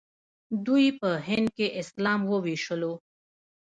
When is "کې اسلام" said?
1.57-2.21